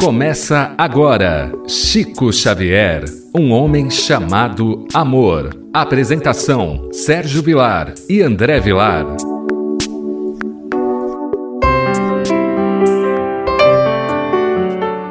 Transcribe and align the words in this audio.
Começa 0.00 0.74
agora 0.78 1.52
Chico 1.66 2.32
Xavier, 2.32 3.04
um 3.34 3.50
homem 3.50 3.90
chamado 3.90 4.86
amor. 4.94 5.50
Apresentação: 5.74 6.88
Sérgio 6.92 7.42
Vilar 7.42 7.92
e 8.08 8.22
André 8.22 8.60
Vilar. 8.60 9.04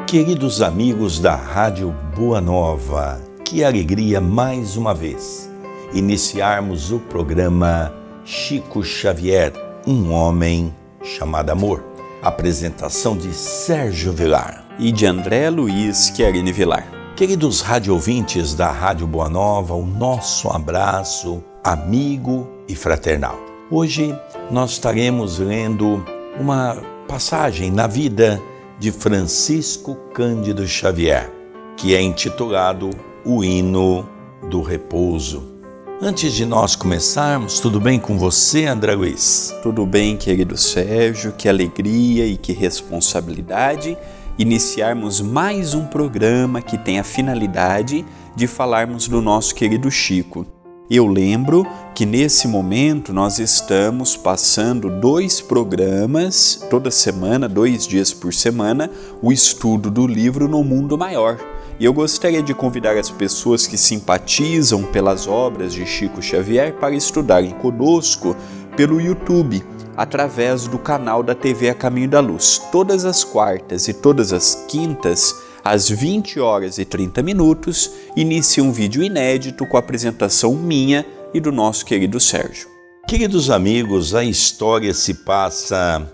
Queridos 0.06 0.62
amigos 0.62 1.20
da 1.20 1.36
Rádio 1.36 1.94
Boa 2.16 2.40
Nova, 2.40 3.20
que 3.44 3.62
alegria 3.62 4.22
mais 4.22 4.74
uma 4.74 4.94
vez 4.94 5.50
iniciarmos 5.92 6.90
o 6.90 6.98
programa 6.98 7.92
Chico 8.24 8.82
Xavier, 8.82 9.52
um 9.86 10.10
homem 10.12 10.74
chamado 11.02 11.50
amor. 11.50 11.84
Apresentação 12.22 13.16
de 13.16 13.32
Sérgio 13.34 14.12
Vilar 14.12 14.67
e 14.78 14.92
de 14.92 15.06
André 15.06 15.50
Luiz 15.50 16.08
Querini 16.10 16.52
Vilar. 16.52 16.86
Queridos 17.16 17.60
rádio 17.60 17.94
ouvintes 17.94 18.54
da 18.54 18.70
Rádio 18.70 19.08
Boa 19.08 19.28
Nova, 19.28 19.74
o 19.74 19.84
nosso 19.84 20.48
abraço 20.48 21.42
amigo 21.64 22.48
e 22.68 22.76
fraternal. 22.76 23.36
Hoje 23.70 24.16
nós 24.50 24.72
estaremos 24.72 25.38
lendo 25.40 26.04
uma 26.38 26.80
passagem 27.08 27.72
na 27.72 27.88
vida 27.88 28.40
de 28.78 28.92
Francisco 28.92 29.96
Cândido 30.14 30.64
Xavier, 30.66 31.28
que 31.76 31.94
é 31.96 32.00
intitulado 32.00 32.90
O 33.24 33.42
Hino 33.42 34.08
do 34.48 34.62
Repouso. 34.62 35.58
Antes 36.00 36.32
de 36.32 36.46
nós 36.46 36.76
começarmos, 36.76 37.58
tudo 37.58 37.80
bem 37.80 37.98
com 37.98 38.16
você, 38.16 38.66
André 38.66 38.94
Luiz? 38.94 39.52
Tudo 39.64 39.84
bem, 39.84 40.16
querido 40.16 40.56
Sérgio, 40.56 41.32
que 41.32 41.48
alegria 41.48 42.24
e 42.24 42.36
que 42.36 42.52
responsabilidade 42.52 43.98
iniciarmos 44.38 45.20
mais 45.20 45.74
um 45.74 45.84
programa 45.84 46.62
que 46.62 46.78
tem 46.78 47.00
a 47.00 47.04
finalidade 47.04 48.06
de 48.36 48.46
falarmos 48.46 49.08
do 49.08 49.20
nosso 49.20 49.54
querido 49.54 49.90
Chico. 49.90 50.46
Eu 50.88 51.06
lembro 51.06 51.66
que 51.94 52.06
nesse 52.06 52.46
momento 52.46 53.12
nós 53.12 53.38
estamos 53.38 54.16
passando 54.16 54.88
dois 54.88 55.40
programas, 55.40 56.64
toda 56.70 56.90
semana, 56.90 57.48
dois 57.48 57.86
dias 57.86 58.12
por 58.14 58.32
semana, 58.32 58.88
o 59.20 59.32
estudo 59.32 59.90
do 59.90 60.06
livro 60.06 60.48
No 60.48 60.62
Mundo 60.62 60.96
Maior 60.96 61.36
e 61.80 61.84
eu 61.84 61.92
gostaria 61.92 62.42
de 62.42 62.52
convidar 62.52 62.96
as 62.96 63.08
pessoas 63.08 63.66
que 63.66 63.78
simpatizam 63.78 64.82
pelas 64.82 65.28
obras 65.28 65.72
de 65.72 65.86
Chico 65.86 66.20
Xavier 66.20 66.74
para 66.74 66.94
estudarem 66.94 67.50
conosco 67.50 68.36
pelo 68.76 69.00
YouTube, 69.00 69.62
através 69.98 70.66
do 70.68 70.78
canal 70.78 71.22
da 71.24 71.34
TV 71.34 71.70
A 71.70 71.74
Caminho 71.74 72.08
da 72.08 72.20
Luz. 72.20 72.62
Todas 72.70 73.04
as 73.04 73.24
quartas 73.24 73.88
e 73.88 73.92
todas 73.92 74.32
as 74.32 74.64
quintas, 74.68 75.34
às 75.64 75.90
20 75.90 76.38
horas 76.38 76.78
e 76.78 76.84
30 76.84 77.20
minutos, 77.20 77.90
inicia 78.14 78.62
um 78.62 78.70
vídeo 78.70 79.02
inédito 79.02 79.66
com 79.66 79.76
a 79.76 79.80
apresentação 79.80 80.54
minha 80.54 81.04
e 81.34 81.40
do 81.40 81.50
nosso 81.50 81.84
querido 81.84 82.20
Sérgio. 82.20 82.68
Queridos 83.08 83.50
amigos, 83.50 84.14
a 84.14 84.22
história 84.22 84.94
se 84.94 85.14
passa 85.14 86.08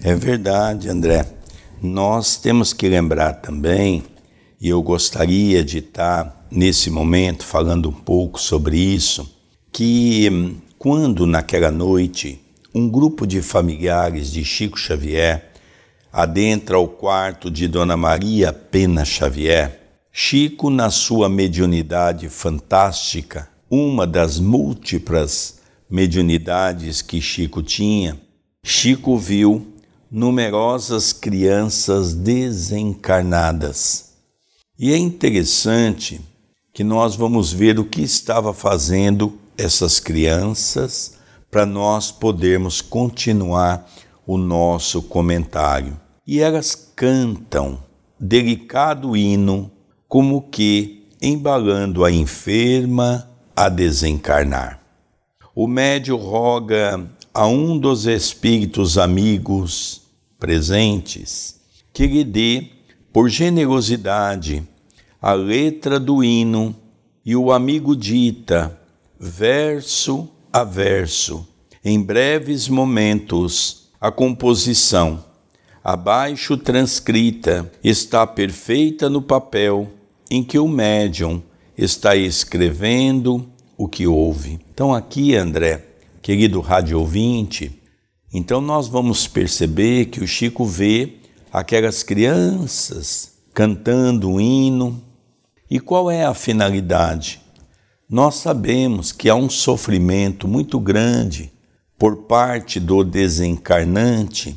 É 0.02 0.16
verdade, 0.16 0.90
André. 0.90 1.28
Nós 1.80 2.38
temos 2.38 2.74
que 2.74 2.90
lembrar 2.90 3.36
também, 3.36 4.04
e 4.60 4.68
eu 4.70 4.82
gostaria 4.82 5.64
de 5.64 5.78
estar 5.78 6.46
nesse 6.52 6.90
momento 6.90 7.46
falando 7.46 7.90
um 7.90 7.94
pouco 7.94 8.40
sobre 8.40 8.78
isso, 8.78 9.34
que 9.72 10.30
hum, 10.32 10.56
quando 10.78 11.26
naquela 11.26 11.72
noite 11.72 12.42
um 12.74 12.90
grupo 12.90 13.26
de 13.26 13.42
familiares 13.42 14.32
de 14.32 14.44
Chico 14.44 14.78
Xavier 14.78 15.50
adentra 16.12 16.78
o 16.78 16.88
quarto 16.88 17.50
de 17.50 17.68
Dona 17.68 17.96
Maria 17.96 18.52
Pena 18.52 19.06
Xavier, 19.06 19.80
Chico, 20.12 20.70
na 20.70 20.90
sua 20.90 21.30
mediunidade 21.30 22.28
fantástica, 22.30 23.48
uma 23.70 24.06
das 24.08 24.40
múltiplas 24.40 25.60
mediunidades 25.90 27.02
que 27.02 27.22
Chico 27.22 27.64
tinha, 27.64 28.20
Chico 28.64 29.18
viu 29.18 29.66
numerosas 30.12 31.14
crianças 31.14 32.14
desencarnadas. 32.14 34.09
E 34.82 34.94
é 34.94 34.98
interessante 34.98 36.22
que 36.74 36.86
nós 36.86 37.14
vamos 37.14 37.52
ver 37.52 37.78
o 37.78 37.84
que 37.84 38.02
estava 38.02 38.54
fazendo 38.54 39.38
essas 39.58 40.00
crianças 40.00 41.18
para 41.52 41.66
nós 41.66 42.14
podermos 42.14 42.80
continuar 42.80 43.86
o 44.26 44.38
nosso 44.38 45.02
comentário. 45.02 46.00
E 46.26 46.40
elas 46.40 46.76
cantam 46.96 47.78
delicado 48.18 49.18
hino, 49.18 49.70
como 50.08 50.44
que 50.44 51.10
embalando 51.22 52.06
a 52.06 52.12
enferma 52.12 53.30
a 53.54 53.68
desencarnar. 53.68 54.80
O 55.54 55.68
médio 55.68 56.16
roga 56.16 57.06
a 57.34 57.46
um 57.46 57.78
dos 57.78 58.06
espíritos 58.06 58.98
amigos 58.98 60.04
presentes 60.40 61.60
que 61.92 62.08
lhe 62.08 62.24
dê, 62.24 62.79
por 63.12 63.30
generosidade, 63.30 64.64
a 65.22 65.34
letra 65.34 66.00
do 66.00 66.24
hino 66.24 66.76
e 67.26 67.36
o 67.36 67.52
amigo 67.52 67.96
dita, 67.96 68.80
verso 69.20 70.30
a 70.52 70.64
verso, 70.64 71.48
em 71.84 72.02
breves 72.02 72.68
momentos, 72.68 73.90
a 74.00 74.12
composição, 74.12 75.24
abaixo 75.84 76.58
transcrita, 76.58 77.72
está 77.84 78.26
perfeita 78.26 79.10
no 79.10 79.22
papel 79.22 79.90
em 80.30 80.44
que 80.44 80.60
o 80.60 80.68
médium 80.68 81.42
está 81.78 82.16
escrevendo 82.16 83.48
o 83.78 83.88
que 83.88 84.06
ouve. 84.06 84.60
Então, 84.74 84.94
aqui, 84.94 85.36
André, 85.36 85.86
querido 86.22 86.60
rádio 86.60 87.00
ouvinte, 87.00 87.72
então 88.34 88.62
nós 88.62 88.88
vamos 88.88 89.28
perceber 89.28 90.06
que 90.06 90.22
o 90.22 90.28
Chico 90.28 90.66
vê 90.66 91.19
aquelas 91.52 92.04
crianças 92.04 93.34
cantando 93.54 94.30
um 94.30 94.40
hino. 94.40 95.04
E 95.70 95.80
qual 95.80 96.10
é 96.10 96.26
a 96.26 96.34
finalidade? 96.34 97.42
Nós 98.10 98.36
sabemos 98.36 99.12
que 99.12 99.30
há 99.30 99.36
um 99.36 99.50
sofrimento 99.50 100.48
muito 100.48 100.80
grande 100.80 101.52
por 101.98 102.24
parte 102.24 102.80
do 102.80 103.04
desencarnante, 103.04 104.56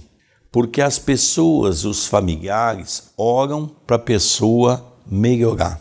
porque 0.51 0.81
as 0.81 0.99
pessoas, 0.99 1.85
os 1.85 2.07
familiares, 2.07 3.13
oram 3.17 3.71
para 3.87 3.97
a 3.97 3.99
pessoa 3.99 4.95
melhorar. 5.07 5.81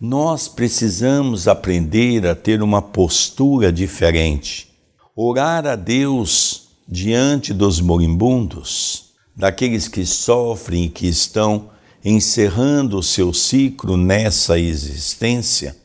Nós 0.00 0.48
precisamos 0.48 1.46
aprender 1.46 2.26
a 2.26 2.34
ter 2.34 2.62
uma 2.62 2.82
postura 2.82 3.72
diferente, 3.72 4.72
orar 5.14 5.66
a 5.66 5.76
Deus 5.76 6.68
diante 6.88 7.52
dos 7.52 7.80
moribundos, 7.80 9.05
daqueles 9.36 9.86
que 9.86 10.06
sofrem 10.06 10.84
e 10.84 10.88
que 10.88 11.06
estão 11.06 11.70
encerrando 12.04 12.98
o 12.98 13.02
seu 13.02 13.34
ciclo 13.34 13.96
nessa 13.96 14.58
existência, 14.58 15.76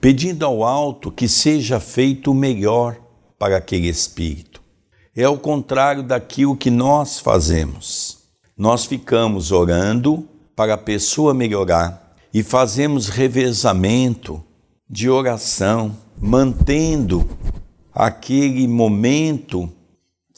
pedindo 0.00 0.46
ao 0.46 0.64
alto 0.64 1.10
que 1.10 1.28
seja 1.28 1.78
feito 1.78 2.30
o 2.30 2.34
melhor 2.34 2.96
para 3.38 3.56
aquele 3.56 3.88
espírito. 3.88 4.62
É 5.14 5.28
o 5.28 5.36
contrário 5.36 6.02
daquilo 6.02 6.56
que 6.56 6.70
nós 6.70 7.18
fazemos. 7.18 8.18
Nós 8.56 8.84
ficamos 8.84 9.50
orando 9.50 10.28
para 10.54 10.74
a 10.74 10.78
pessoa 10.78 11.34
melhorar 11.34 12.14
e 12.32 12.42
fazemos 12.42 13.08
revezamento 13.08 14.42
de 14.88 15.10
oração, 15.10 15.96
mantendo 16.18 17.28
aquele 17.92 18.68
momento 18.68 19.70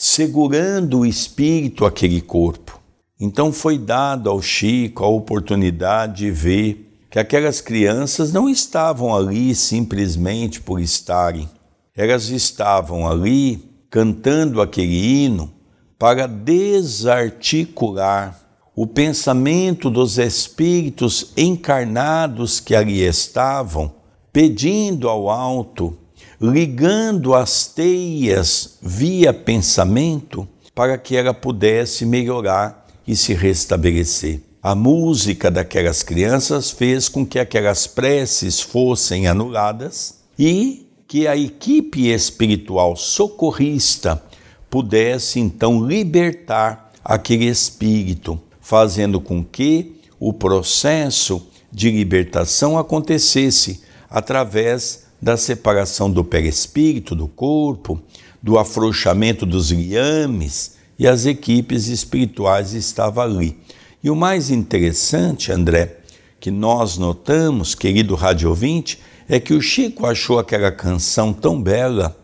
segurando 0.00 1.00
o 1.00 1.06
espírito 1.06 1.84
aquele 1.84 2.20
corpo. 2.20 2.80
Então 3.20 3.52
foi 3.52 3.76
dado 3.76 4.30
ao 4.30 4.40
Chico 4.40 5.02
a 5.02 5.08
oportunidade 5.08 6.18
de 6.18 6.30
ver 6.30 7.04
que 7.10 7.18
aquelas 7.18 7.60
crianças 7.60 8.32
não 8.32 8.48
estavam 8.48 9.12
ali 9.12 9.52
simplesmente 9.56 10.60
por 10.60 10.80
estarem, 10.80 11.50
elas 11.96 12.28
estavam 12.28 13.08
ali 13.08 13.60
cantando 13.90 14.62
aquele 14.62 15.24
hino 15.24 15.52
para 15.98 16.28
desarticular 16.28 18.40
o 18.76 18.86
pensamento 18.86 19.90
dos 19.90 20.16
espíritos 20.16 21.32
encarnados 21.36 22.60
que 22.60 22.76
ali 22.76 23.02
estavam, 23.02 23.92
pedindo 24.32 25.08
ao 25.08 25.28
alto 25.28 25.98
ligando 26.40 27.34
as 27.34 27.66
teias 27.66 28.78
via 28.80 29.32
pensamento 29.34 30.46
para 30.74 30.96
que 30.96 31.16
ela 31.16 31.34
pudesse 31.34 32.06
melhorar 32.06 32.86
e 33.06 33.16
se 33.16 33.34
restabelecer. 33.34 34.40
A 34.62 34.74
música 34.74 35.50
daquelas 35.50 36.02
crianças 36.02 36.70
fez 36.70 37.08
com 37.08 37.26
que 37.26 37.38
aquelas 37.38 37.86
preces 37.86 38.60
fossem 38.60 39.26
anuladas 39.26 40.18
e 40.38 40.86
que 41.08 41.26
a 41.26 41.36
equipe 41.36 42.08
espiritual 42.08 42.94
socorrista 42.94 44.22
pudesse 44.68 45.40
então 45.40 45.84
libertar 45.84 46.92
aquele 47.02 47.46
espírito, 47.46 48.38
fazendo 48.60 49.20
com 49.20 49.42
que 49.42 50.00
o 50.20 50.32
processo 50.32 51.48
de 51.72 51.90
libertação 51.90 52.78
acontecesse 52.78 53.82
através 54.10 55.07
da 55.20 55.36
separação 55.36 56.10
do 56.10 56.24
perispírito 56.24 57.14
do 57.14 57.26
corpo, 57.26 58.00
do 58.42 58.58
afrouxamento 58.58 59.44
dos 59.44 59.70
liames, 59.70 60.76
e 60.98 61.06
as 61.06 61.26
equipes 61.26 61.86
espirituais 61.86 62.72
estavam 62.72 63.22
ali. 63.22 63.58
E 64.02 64.10
o 64.10 64.16
mais 64.16 64.50
interessante, 64.50 65.52
André, 65.52 65.98
que 66.40 66.50
nós 66.50 66.98
notamos, 66.98 67.74
querido 67.74 68.14
rádio 68.14 68.48
ouvinte, 68.48 69.00
é 69.28 69.38
que 69.38 69.52
o 69.52 69.60
Chico 69.60 70.06
achou 70.06 70.38
aquela 70.38 70.72
canção 70.72 71.32
tão 71.32 71.60
bela 71.60 72.16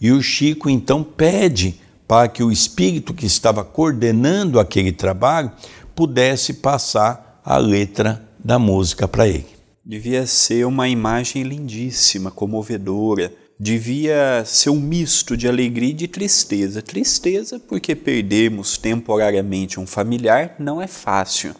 e 0.00 0.10
o 0.10 0.22
Chico 0.22 0.68
então 0.68 1.02
pede 1.02 1.80
para 2.06 2.28
que 2.28 2.42
o 2.42 2.50
espírito 2.50 3.12
que 3.12 3.26
estava 3.26 3.64
coordenando 3.64 4.58
aquele 4.58 4.92
trabalho 4.92 5.52
pudesse 5.94 6.54
passar 6.54 7.40
a 7.44 7.58
letra 7.58 8.26
da 8.42 8.58
música 8.58 9.06
para 9.06 9.28
ele. 9.28 9.57
Devia 9.88 10.26
ser 10.26 10.66
uma 10.66 10.86
imagem 10.86 11.44
lindíssima, 11.44 12.30
comovedora. 12.30 13.32
Devia 13.58 14.44
ser 14.44 14.68
um 14.68 14.78
misto 14.78 15.34
de 15.34 15.48
alegria 15.48 15.88
e 15.88 15.94
de 15.94 16.06
tristeza. 16.06 16.82
Tristeza 16.82 17.58
porque 17.58 17.94
perdemos 17.94 18.76
temporariamente 18.76 19.80
um 19.80 19.86
familiar 19.86 20.56
não 20.58 20.82
é 20.82 20.86
fácil. 20.86 21.54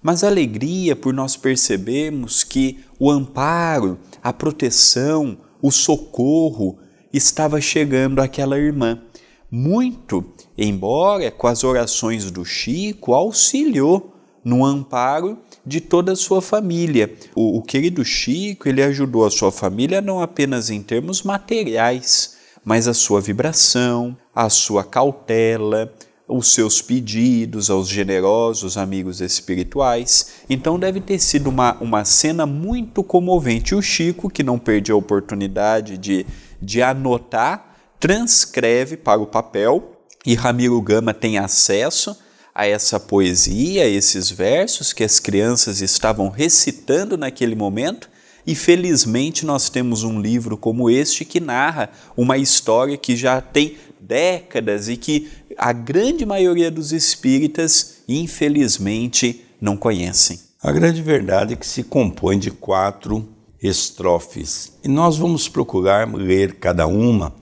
Mas 0.00 0.22
alegria 0.22 0.94
por 0.94 1.12
nós 1.12 1.36
percebermos 1.36 2.44
que 2.44 2.78
o 3.00 3.10
amparo, 3.10 3.98
a 4.22 4.32
proteção, 4.32 5.36
o 5.60 5.72
socorro 5.72 6.78
estava 7.12 7.60
chegando 7.60 8.20
àquela 8.20 8.56
irmã. 8.56 9.02
Muito, 9.50 10.24
embora 10.56 11.32
com 11.32 11.48
as 11.48 11.64
orações 11.64 12.30
do 12.30 12.44
Chico, 12.44 13.12
auxiliou 13.12 14.14
no 14.44 14.64
amparo 14.64 15.36
de 15.64 15.80
toda 15.80 16.12
a 16.12 16.16
sua 16.16 16.42
família. 16.42 17.12
O, 17.34 17.58
o 17.58 17.62
querido 17.62 18.04
Chico, 18.04 18.68
ele 18.68 18.82
ajudou 18.82 19.24
a 19.24 19.30
sua 19.30 19.52
família 19.52 20.00
não 20.00 20.20
apenas 20.20 20.70
em 20.70 20.82
termos 20.82 21.22
materiais, 21.22 22.36
mas 22.64 22.88
a 22.88 22.94
sua 22.94 23.20
vibração, 23.20 24.16
a 24.34 24.48
sua 24.48 24.84
cautela, 24.84 25.92
os 26.26 26.52
seus 26.52 26.80
pedidos 26.80 27.68
aos 27.70 27.88
generosos 27.88 28.76
amigos 28.76 29.20
espirituais. 29.20 30.34
Então 30.48 30.78
deve 30.78 31.00
ter 31.00 31.18
sido 31.18 31.48
uma, 31.48 31.76
uma 31.80 32.04
cena 32.04 32.46
muito 32.46 33.02
comovente. 33.02 33.74
O 33.74 33.82
Chico, 33.82 34.30
que 34.30 34.42
não 34.42 34.58
perde 34.58 34.90
a 34.90 34.96
oportunidade 34.96 35.98
de, 35.98 36.26
de 36.60 36.82
anotar, 36.82 37.76
transcreve 38.00 38.96
para 38.96 39.20
o 39.20 39.26
papel 39.26 39.92
e 40.24 40.34
Ramiro 40.34 40.80
Gama 40.80 41.12
tem 41.12 41.38
acesso 41.38 42.16
a 42.54 42.66
essa 42.66 43.00
poesia, 43.00 43.84
a 43.84 43.88
esses 43.88 44.30
versos 44.30 44.92
que 44.92 45.02
as 45.02 45.18
crianças 45.18 45.80
estavam 45.80 46.28
recitando 46.28 47.16
naquele 47.16 47.54
momento. 47.54 48.10
E 48.46 48.54
felizmente 48.54 49.46
nós 49.46 49.70
temos 49.70 50.02
um 50.02 50.20
livro 50.20 50.56
como 50.56 50.90
este 50.90 51.24
que 51.24 51.40
narra 51.40 51.90
uma 52.16 52.36
história 52.36 52.96
que 52.96 53.16
já 53.16 53.40
tem 53.40 53.76
décadas 54.00 54.88
e 54.88 54.96
que 54.96 55.30
a 55.56 55.72
grande 55.72 56.26
maioria 56.26 56.70
dos 56.70 56.92
espíritas, 56.92 57.98
infelizmente, 58.08 59.44
não 59.60 59.76
conhecem. 59.76 60.40
A 60.60 60.72
grande 60.72 61.00
verdade 61.00 61.54
é 61.54 61.56
que 61.56 61.66
se 61.66 61.84
compõe 61.84 62.38
de 62.38 62.50
quatro 62.50 63.28
estrofes 63.62 64.72
e 64.82 64.88
nós 64.88 65.16
vamos 65.16 65.48
procurar 65.48 66.12
ler 66.12 66.56
cada 66.56 66.86
uma 66.86 67.32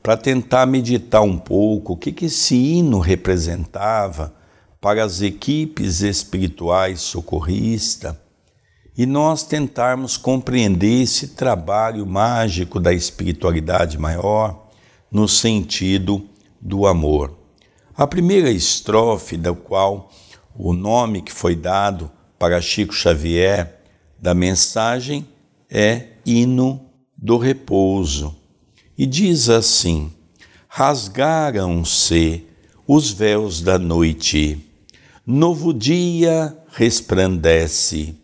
para 0.00 0.16
tentar 0.16 0.66
meditar 0.66 1.22
um 1.22 1.36
pouco 1.36 1.94
o 1.94 1.96
que, 1.96 2.12
que 2.12 2.26
esse 2.26 2.54
hino 2.54 3.00
representava 3.00 4.32
para 4.84 5.02
as 5.02 5.22
equipes 5.22 6.02
espirituais 6.02 7.00
socorristas 7.00 8.14
e 8.94 9.06
nós 9.06 9.42
tentarmos 9.42 10.18
compreender 10.18 11.00
esse 11.00 11.28
trabalho 11.28 12.04
mágico 12.04 12.78
da 12.78 12.92
espiritualidade 12.92 13.96
maior 13.96 14.68
no 15.10 15.26
sentido 15.26 16.28
do 16.60 16.86
amor. 16.86 17.34
A 17.96 18.06
primeira 18.06 18.50
estrofe, 18.50 19.38
da 19.38 19.54
qual 19.54 20.10
o 20.54 20.74
nome 20.74 21.22
que 21.22 21.32
foi 21.32 21.56
dado 21.56 22.10
para 22.38 22.60
Chico 22.60 22.92
Xavier 22.92 23.80
da 24.20 24.34
mensagem 24.34 25.26
é 25.70 26.08
Hino 26.26 26.90
do 27.16 27.38
Repouso 27.38 28.36
e 28.98 29.06
diz 29.06 29.48
assim: 29.48 30.12
Rasgaram-se 30.68 32.44
os 32.86 33.10
véus 33.10 33.62
da 33.62 33.78
noite 33.78 34.73
Novo 35.26 35.72
dia 35.72 36.54
resplandece, 36.68 38.14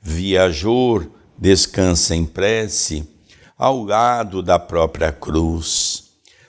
viajor 0.00 1.10
descansa 1.36 2.16
em 2.16 2.24
prece 2.24 3.06
ao 3.54 3.84
lado 3.84 4.42
da 4.42 4.58
própria 4.58 5.12
cruz. 5.12 6.04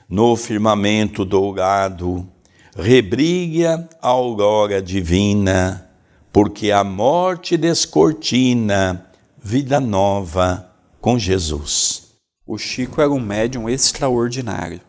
No 0.08 0.38
firmamento 0.38 1.26
dourado 1.26 2.26
rebrilha 2.74 3.90
a 4.02 4.08
aurora 4.08 4.82
divina, 4.82 5.92
porque 6.32 6.72
a 6.72 6.82
morte 6.82 7.58
descortina 7.58 9.06
vida 9.38 9.82
nova 9.82 10.74
com 11.02 11.20
Jesus. 11.20 12.14
O 12.48 12.58
Chico 12.58 13.02
era 13.02 13.12
um 13.12 13.20
médium 13.20 13.68
extraordinário. 13.68 14.80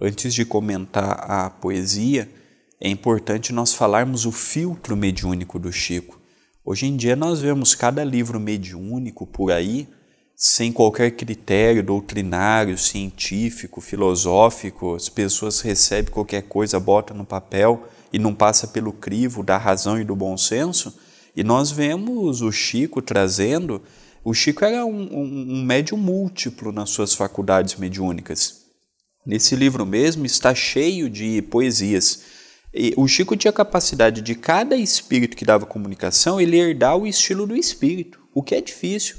Antes 0.00 0.32
de 0.32 0.44
comentar 0.44 1.28
a 1.28 1.50
poesia, 1.50 2.30
é 2.80 2.88
importante 2.88 3.52
nós 3.52 3.74
falarmos 3.74 4.24
o 4.24 4.32
filtro 4.32 4.96
mediúnico 4.96 5.58
do 5.58 5.70
Chico. 5.70 6.18
Hoje 6.64 6.86
em 6.86 6.96
dia 6.96 7.14
nós 7.14 7.40
vemos 7.40 7.74
cada 7.74 8.02
livro 8.02 8.40
mediúnico 8.40 9.26
por 9.26 9.52
aí 9.52 9.86
sem 10.42 10.72
qualquer 10.72 11.10
critério 11.10 11.82
doutrinário, 11.82 12.78
científico, 12.78 13.78
filosófico, 13.78 14.94
as 14.94 15.06
pessoas 15.06 15.60
recebem 15.60 16.10
qualquer 16.10 16.44
coisa, 16.44 16.80
botam 16.80 17.14
no 17.14 17.26
papel 17.26 17.86
e 18.10 18.18
não 18.18 18.34
passa 18.34 18.66
pelo 18.66 18.90
crivo 18.90 19.42
da 19.42 19.58
razão 19.58 20.00
e 20.00 20.04
do 20.04 20.16
bom 20.16 20.38
senso. 20.38 20.98
E 21.36 21.44
nós 21.44 21.70
vemos 21.70 22.40
o 22.40 22.50
Chico 22.50 23.02
trazendo. 23.02 23.82
O 24.24 24.32
Chico 24.32 24.64
era 24.64 24.86
um, 24.86 25.02
um, 25.12 25.46
um 25.56 25.62
médium 25.62 25.98
múltiplo 25.98 26.72
nas 26.72 26.88
suas 26.88 27.12
faculdades 27.12 27.76
mediúnicas. 27.76 28.62
Nesse 29.26 29.54
livro 29.54 29.84
mesmo 29.84 30.24
está 30.24 30.54
cheio 30.54 31.10
de 31.10 31.42
poesias. 31.42 32.39
O 32.96 33.08
Chico 33.08 33.36
tinha 33.36 33.50
a 33.50 33.54
capacidade 33.54 34.22
de 34.22 34.34
cada 34.34 34.76
espírito 34.76 35.36
que 35.36 35.44
dava 35.44 35.66
comunicação 35.66 36.40
ele 36.40 36.56
herdar 36.56 36.96
o 36.96 37.06
estilo 37.06 37.46
do 37.46 37.56
espírito, 37.56 38.20
o 38.32 38.42
que 38.42 38.54
é 38.54 38.60
difícil. 38.60 39.16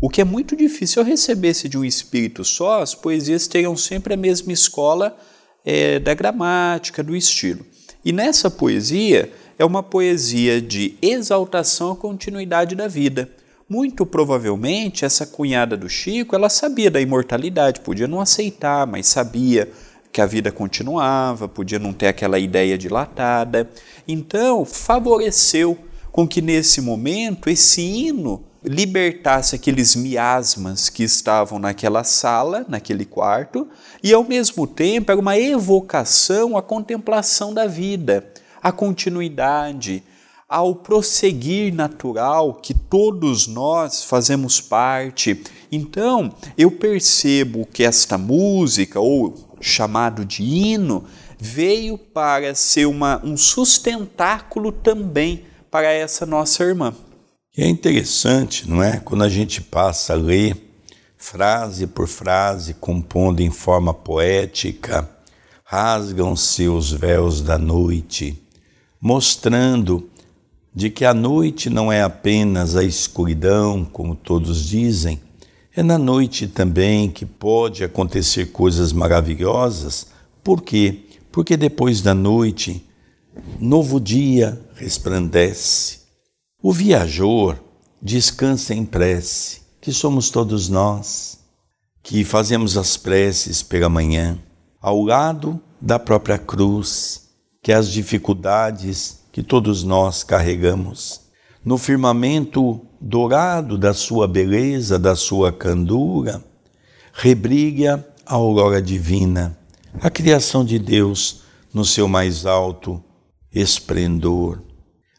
O 0.00 0.08
que 0.08 0.20
é 0.20 0.24
muito 0.24 0.56
difícil 0.56 1.02
eu 1.02 1.06
recebesse 1.06 1.68
de 1.68 1.76
um 1.76 1.84
espírito 1.84 2.44
só, 2.44 2.80
as 2.80 2.94
poesias 2.94 3.46
teriam 3.46 3.76
sempre 3.76 4.14
a 4.14 4.16
mesma 4.16 4.52
escola 4.52 5.16
é, 5.64 5.98
da 5.98 6.14
gramática, 6.14 7.02
do 7.02 7.14
estilo. 7.14 7.66
E 8.04 8.12
nessa 8.12 8.48
poesia 8.48 9.30
é 9.58 9.64
uma 9.64 9.82
poesia 9.82 10.62
de 10.62 10.96
exaltação 11.02 11.92
à 11.92 11.96
continuidade 11.96 12.74
da 12.74 12.86
vida. 12.86 13.28
Muito 13.68 14.06
provavelmente 14.06 15.04
essa 15.04 15.26
cunhada 15.26 15.76
do 15.76 15.90
Chico, 15.90 16.34
ela 16.34 16.48
sabia 16.48 16.90
da 16.90 17.00
imortalidade, 17.00 17.80
podia 17.80 18.08
não 18.08 18.20
aceitar, 18.20 18.86
mas 18.86 19.08
sabia 19.08 19.68
que 20.12 20.20
a 20.20 20.26
vida 20.26 20.50
continuava, 20.50 21.48
podia 21.48 21.78
não 21.78 21.92
ter 21.92 22.08
aquela 22.08 22.38
ideia 22.38 22.76
dilatada. 22.76 23.70
Então, 24.06 24.64
favoreceu 24.64 25.78
com 26.10 26.26
que 26.26 26.42
nesse 26.42 26.80
momento 26.80 27.48
esse 27.48 27.80
hino 27.82 28.44
libertasse 28.64 29.54
aqueles 29.54 29.94
miasmas 29.94 30.88
que 30.88 31.04
estavam 31.04 31.58
naquela 31.58 32.02
sala, 32.02 32.66
naquele 32.68 33.04
quarto, 33.04 33.68
e 34.02 34.12
ao 34.12 34.24
mesmo 34.24 34.66
tempo 34.66 35.12
era 35.12 35.20
uma 35.20 35.38
evocação 35.38 36.56
à 36.56 36.62
contemplação 36.62 37.54
da 37.54 37.66
vida, 37.66 38.32
à 38.60 38.72
continuidade, 38.72 40.02
ao 40.48 40.74
prosseguir 40.74 41.72
natural 41.74 42.54
que 42.54 42.74
todos 42.74 43.46
nós 43.46 44.02
fazemos 44.02 44.60
parte. 44.60 45.42
Então, 45.70 46.32
eu 46.56 46.70
percebo 46.70 47.66
que 47.66 47.84
esta 47.84 48.16
música, 48.16 48.98
ou 48.98 49.47
chamado 49.60 50.24
de 50.24 50.42
hino, 50.42 51.04
veio 51.38 51.96
para 51.96 52.54
ser 52.54 52.86
uma, 52.86 53.20
um 53.24 53.36
sustentáculo 53.36 54.72
também 54.72 55.44
para 55.70 55.92
essa 55.92 56.26
nossa 56.26 56.64
irmã. 56.64 56.94
É 57.56 57.66
interessante, 57.66 58.68
não 58.68 58.82
é? 58.82 58.98
Quando 58.98 59.24
a 59.24 59.28
gente 59.28 59.60
passa 59.60 60.12
a 60.12 60.16
ler 60.16 60.56
frase 61.16 61.86
por 61.86 62.06
frase, 62.06 62.74
compondo 62.74 63.40
em 63.40 63.50
forma 63.50 63.92
poética, 63.92 65.08
rasgam-se 65.64 66.68
os 66.68 66.92
véus 66.92 67.42
da 67.42 67.58
noite, 67.58 68.40
mostrando 69.00 70.08
de 70.74 70.88
que 70.88 71.04
a 71.04 71.12
noite 71.12 71.68
não 71.68 71.92
é 71.92 72.02
apenas 72.02 72.76
a 72.76 72.84
escuridão, 72.84 73.84
como 73.84 74.14
todos 74.14 74.64
dizem, 74.64 75.20
é 75.78 75.82
na 75.84 75.96
noite 75.96 76.48
também 76.48 77.08
que 77.08 77.24
pode 77.24 77.84
acontecer 77.84 78.46
coisas 78.46 78.92
maravilhosas. 78.92 80.08
Por 80.42 80.60
quê? 80.60 81.06
Porque 81.30 81.56
depois 81.56 82.02
da 82.02 82.12
noite, 82.12 82.84
novo 83.60 84.00
dia 84.00 84.60
resplandece. 84.74 86.00
O 86.60 86.72
viajor 86.72 87.60
descansa 88.02 88.74
em 88.74 88.84
prece, 88.84 89.60
que 89.80 89.92
somos 89.92 90.30
todos 90.30 90.68
nós, 90.68 91.38
que 92.02 92.24
fazemos 92.24 92.76
as 92.76 92.96
preces 92.96 93.62
pela 93.62 93.88
manhã, 93.88 94.36
ao 94.82 95.00
lado 95.04 95.60
da 95.80 95.96
própria 95.96 96.38
cruz, 96.38 97.28
que 97.62 97.70
é 97.70 97.76
as 97.76 97.88
dificuldades 97.88 99.20
que 99.30 99.44
todos 99.44 99.84
nós 99.84 100.24
carregamos. 100.24 101.20
No 101.64 101.78
firmamento 101.78 102.84
dourado 103.00 103.78
da 103.78 103.94
sua 103.94 104.26
beleza, 104.26 104.98
da 104.98 105.14
sua 105.14 105.52
candura, 105.52 106.42
rebrilha 107.12 108.06
a 108.26 108.34
aurora 108.34 108.80
divina, 108.82 109.56
a 110.00 110.10
criação 110.10 110.64
de 110.64 110.78
Deus 110.78 111.42
no 111.72 111.84
seu 111.84 112.08
mais 112.08 112.46
alto 112.46 113.02
esplendor 113.52 114.62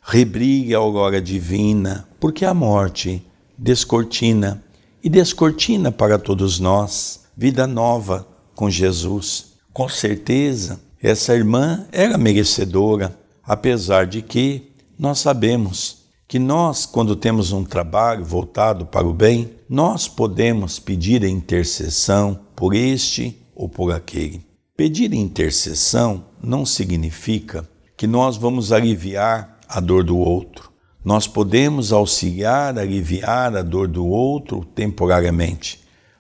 rebrilha 0.10 0.78
a 0.78 0.80
aurora 0.80 1.22
divina, 1.22 2.08
porque 2.20 2.44
a 2.44 2.52
morte 2.52 3.24
descortina 3.56 4.64
e 5.04 5.10
descortina 5.10 5.92
para 5.92 6.18
todos 6.18 6.60
nós 6.60 7.26
vida 7.38 7.68
nova 7.68 8.28
com 8.56 8.72
Jesus. 8.72 9.54
Com 9.72 9.88
certeza, 9.88 10.80
essa 11.02 11.36
irmã 11.36 11.86
era 11.92 12.18
merecedora, 12.18 13.16
apesar 13.44 14.08
de 14.08 14.24
que 14.24 14.72
nós 14.98 15.20
sabemos 15.20 15.99
que 16.30 16.38
nós, 16.38 16.86
quando 16.86 17.16
temos 17.16 17.52
um 17.52 17.64
trabalho 17.64 18.24
voltado 18.24 18.86
para 18.86 19.08
o 19.08 19.12
bem, 19.12 19.56
nós 19.68 20.08
podemos 20.08 20.78
pedir 20.78 21.24
a 21.24 21.28
intercessão 21.28 22.42
por 22.56 22.76
este 22.76 23.36
ou 23.56 23.68
por 23.68 23.92
aquele. 23.92 24.46
Pedir 24.78 25.12
intercessão 25.12 26.24
não 26.42 26.68
significa 26.68 27.68
que 27.98 28.06
nós 28.06 28.38
vamos 28.38 28.72
aliviar 28.72 29.58
a 29.68 29.80
dor 29.80 30.04
do 30.04 30.20
outro. 30.20 30.72
Nós 31.04 31.26
podemos 31.26 31.92
auxiliar, 31.92 32.78
aliviar 32.78 33.58
a 33.58 33.64
dor 33.64 33.88
do 33.88 34.06
outro 34.06 34.64
temporariamente, 34.64 35.80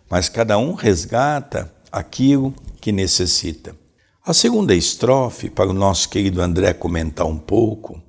mas 0.10 0.28
cada 0.28 0.58
um 0.58 0.74
resgata 0.74 1.72
aquilo 1.92 2.52
que 2.82 2.92
necessita. 2.92 3.76
A 4.26 4.34
segunda 4.34 4.74
estrofe, 4.74 5.52
para 5.52 5.70
o 5.70 5.74
nosso 5.74 6.10
querido 6.10 6.42
André 6.42 6.74
comentar 6.74 7.28
um 7.28 7.38
pouco, 7.38 8.02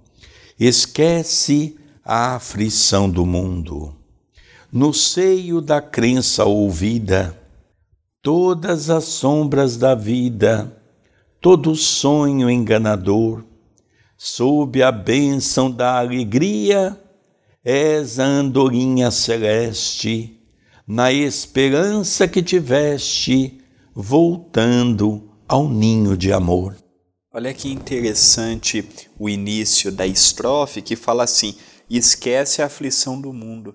esquece 0.59 1.76
a 2.04 2.37
aflição 2.37 3.09
do 3.09 3.26
mundo. 3.26 3.95
No 4.73 4.92
seio 4.95 5.61
da 5.61 5.80
crença 5.80 6.45
ouvida, 6.45 7.37
todas 8.23 8.90
as 8.90 9.04
sombras 9.04 9.76
da 9.76 9.95
vida, 9.95 10.76
todo 11.40 11.75
sonho 11.75 12.50
enganador, 12.50 13.45
sob 14.16 14.83
a 14.83 14.92
bênção 14.92 15.71
da 15.71 15.99
alegria, 15.99 16.99
és 17.64 18.19
a 18.19 18.25
andorinha 18.25 19.11
celeste, 19.11 20.38
na 20.87 21.12
esperança 21.12 22.26
que 22.26 22.42
tiveste, 22.42 23.61
voltando 23.95 25.30
ao 25.49 25.69
ninho 25.69 26.16
de 26.16 26.33
amor. 26.33 26.76
Olha 27.33 27.54
que 27.54 27.71
interessante 27.71 28.85
o 29.19 29.28
início 29.28 29.92
da 29.92 30.07
estrofe 30.07 30.83
que 30.83 30.97
fala 30.97 31.25
assim: 31.25 31.54
esquece 31.99 32.62
a 32.62 32.66
aflição 32.66 33.20
do 33.20 33.32
mundo. 33.32 33.75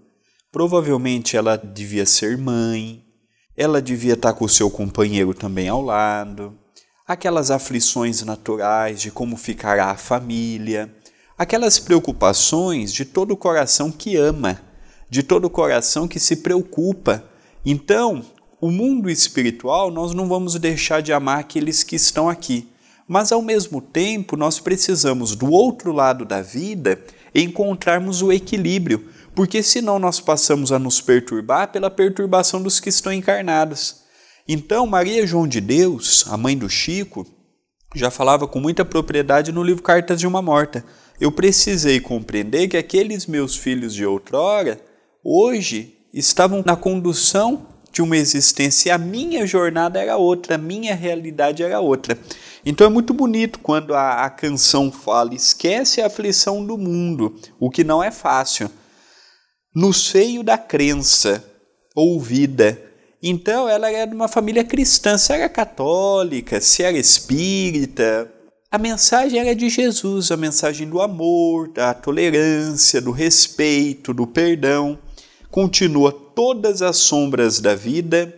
Provavelmente 0.51 1.35
ela 1.35 1.57
devia 1.57 2.05
ser 2.05 2.37
mãe, 2.37 3.03
ela 3.57 3.81
devia 3.81 4.13
estar 4.13 4.33
com 4.33 4.45
o 4.45 4.49
seu 4.49 4.69
companheiro 4.69 5.33
também 5.33 5.67
ao 5.67 5.81
lado, 5.81 6.57
aquelas 7.05 7.51
aflições 7.51 8.21
naturais 8.23 9.01
de 9.01 9.11
como 9.11 9.37
ficará 9.37 9.91
a 9.91 9.97
família, 9.97 10.93
aquelas 11.37 11.77
preocupações 11.77 12.93
de 12.93 13.05
todo 13.05 13.31
o 13.31 13.37
coração 13.37 13.91
que 13.91 14.15
ama, 14.15 14.61
de 15.09 15.21
todo 15.21 15.45
o 15.45 15.49
coração 15.49 16.07
que 16.07 16.19
se 16.19 16.37
preocupa. 16.37 17.23
Então, 17.65 18.23
o 18.61 18.71
mundo 18.71 19.09
espiritual 19.09 19.91
nós 19.91 20.13
não 20.13 20.27
vamos 20.27 20.57
deixar 20.57 21.01
de 21.01 21.13
amar 21.13 21.39
aqueles 21.39 21.83
que 21.83 21.95
estão 21.95 22.29
aqui, 22.29 22.69
mas 23.07 23.31
ao 23.31 23.41
mesmo 23.41 23.81
tempo 23.81 24.35
nós 24.35 24.59
precisamos 24.59 25.35
do 25.35 25.51
outro 25.51 25.91
lado 25.91 26.25
da 26.25 26.41
vida 26.41 26.99
encontrarmos 27.35 28.21
o 28.21 28.31
equilíbrio, 28.31 29.09
porque 29.35 29.61
senão 29.61 29.99
nós 29.99 30.21
passamos 30.21 30.71
a 30.71 30.79
nos 30.79 31.01
perturbar 31.01 31.71
pela 31.71 31.91
perturbação 31.91 32.63
dos 32.63 32.79
que 32.79 32.87
estão 32.87 33.11
encarnados. 33.11 34.03
Então, 34.47 34.87
Maria 34.87 35.27
João 35.27 35.47
de 35.47 35.59
Deus, 35.59 36.25
a 36.29 36.37
mãe 36.37 36.57
do 36.57 36.69
Chico, 36.69 37.27
já 37.93 38.09
falava 38.09 38.47
com 38.47 38.59
muita 38.59 38.85
propriedade 38.85 39.51
no 39.51 39.63
livro 39.63 39.83
Cartas 39.83 40.19
de 40.19 40.27
uma 40.27 40.41
Morta. 40.41 40.85
Eu 41.19 41.31
precisei 41.31 41.99
compreender 41.99 42.67
que 42.67 42.77
aqueles 42.77 43.25
meus 43.25 43.55
filhos 43.55 43.93
de 43.93 44.05
outrora, 44.05 44.79
hoje, 45.23 45.97
estavam 46.13 46.63
na 46.65 46.75
condução 46.75 47.67
de 47.95 48.01
uma 48.01 48.17
existência 48.17 48.93
a 48.93 48.97
minha 48.97 49.47
jornada 49.47 50.01
era 50.01 50.17
outra, 50.17 50.55
a 50.55 50.57
minha 50.57 50.93
realidade 50.93 51.63
era 51.63 51.79
outra. 51.79 52.19
Então 52.65 52.85
é 52.85 52.89
muito 52.89 53.13
bonito 53.13 53.57
quando 53.59 53.95
a, 53.95 54.25
a 54.25 54.29
canção 54.29 54.91
fala: 54.91 55.33
esquece 55.33 56.01
a 56.01 56.07
aflição 56.07 56.65
do 56.65 56.77
mundo, 56.77 57.39
o 57.57 57.69
que 57.69 57.85
não 57.85 58.03
é 58.03 58.11
fácil. 58.11 58.69
No 59.73 59.93
seio 59.93 60.43
da 60.43 60.57
crença 60.57 61.41
ouvida, 61.95 62.81
então 63.23 63.69
ela 63.69 63.89
era 63.89 64.05
de 64.05 64.13
uma 64.13 64.27
família 64.27 64.65
cristã, 64.65 65.17
se 65.17 65.31
era 65.31 65.47
católica, 65.47 66.59
se 66.59 66.83
era 66.83 66.97
espírita. 66.97 68.29
A 68.69 68.77
mensagem 68.77 69.39
era 69.39 69.55
de 69.55 69.69
Jesus, 69.69 70.31
a 70.31 70.37
mensagem 70.37 70.89
do 70.89 71.01
amor, 71.01 71.71
da 71.71 71.93
tolerância, 71.93 72.99
do 73.01 73.11
respeito, 73.11 74.13
do 74.13 74.27
perdão. 74.27 74.99
Continua 75.55 76.11
todas 76.11 76.81
as 76.81 76.97
sombras 76.97 77.61
da 77.61 77.73
vida, 77.75 78.37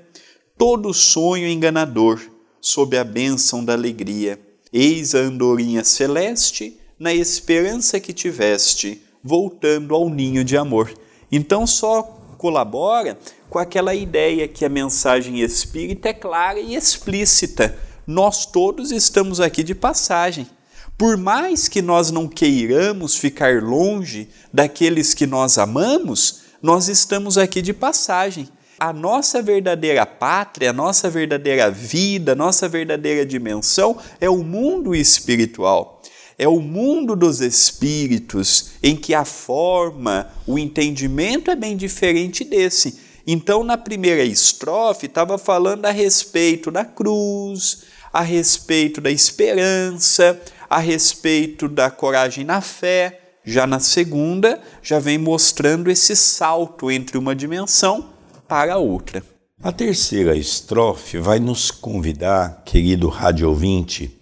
todo 0.55 0.93
sonho 0.93 1.47
enganador, 1.47 2.21
sob 2.61 2.95
a 2.95 3.03
bênção 3.03 3.65
da 3.65 3.73
alegria. 3.73 4.39
Eis 4.71 5.15
a 5.15 5.21
andorinha 5.21 5.83
celeste, 5.83 6.79
na 6.99 7.11
esperança 7.11 7.99
que 7.99 8.13
tiveste, 8.13 9.01
voltando 9.23 9.95
ao 9.95 10.11
ninho 10.11 10.43
de 10.43 10.55
amor. 10.55 10.93
Então 11.31 11.65
só 11.65 12.03
colabora 12.37 13.17
com 13.49 13.57
aquela 13.57 13.95
ideia 13.95 14.47
que 14.47 14.63
a 14.63 14.69
mensagem 14.69 15.41
espírita 15.41 16.09
é 16.09 16.13
clara 16.13 16.59
e 16.59 16.75
explícita. 16.75 17.75
Nós 18.05 18.45
todos 18.45 18.91
estamos 18.91 19.39
aqui 19.39 19.63
de 19.63 19.73
passagem. 19.73 20.47
Por 20.95 21.17
mais 21.17 21.67
que 21.67 21.81
nós 21.81 22.11
não 22.11 22.27
queiramos 22.27 23.15
ficar 23.15 23.63
longe 23.63 24.29
daqueles 24.53 25.15
que 25.15 25.25
nós 25.25 25.57
amamos, 25.57 26.45
nós 26.61 26.87
estamos 26.87 27.37
aqui 27.37 27.61
de 27.61 27.73
passagem. 27.73 28.49
A 28.79 28.93
nossa 28.93 29.41
verdadeira 29.41 30.05
pátria, 30.05 30.69
a 30.69 30.73
nossa 30.73 31.09
verdadeira 31.09 31.71
vida, 31.71 32.33
a 32.33 32.35
nossa 32.35 32.69
verdadeira 32.69 33.25
dimensão 33.25 33.97
é 34.21 34.29
o 34.29 34.43
mundo 34.43 34.93
espiritual. 34.93 36.01
É 36.37 36.47
o 36.47 36.59
mundo 36.59 37.15
dos 37.15 37.41
espíritos, 37.41 38.73
em 38.83 38.95
que 38.95 39.15
a 39.15 39.25
forma, 39.25 40.31
o 40.45 40.59
entendimento 40.59 41.49
é 41.49 41.55
bem 41.55 41.75
diferente 41.75 42.43
desse. 42.43 42.99
Então, 43.25 43.63
na 43.63 43.75
primeira 43.75 44.23
estrofe, 44.23 45.07
estava 45.07 45.39
falando 45.39 45.85
a 45.85 45.91
respeito 45.91 46.69
da 46.69 46.85
cruz, 46.85 47.83
a 48.13 48.21
respeito 48.21 49.01
da 49.01 49.09
esperança, 49.09 50.39
a 50.69 50.77
respeito 50.77 51.67
da 51.67 51.89
coragem 51.89 52.45
na 52.45 52.61
fé. 52.61 53.26
Já 53.49 53.65
na 53.65 53.79
segunda, 53.79 54.61
já 54.83 54.99
vem 54.99 55.17
mostrando 55.17 55.89
esse 55.89 56.17
salto 56.17 56.91
entre 56.91 57.17
uma 57.17 57.33
dimensão 57.33 58.09
para 58.45 58.73
a 58.73 58.77
outra. 58.77 59.23
A 59.63 59.71
terceira 59.71 60.35
estrofe 60.35 61.17
vai 61.17 61.39
nos 61.39 61.71
convidar, 61.71 62.63
querido 62.65 63.07
rádio 63.07 63.47
ouvinte, 63.47 64.19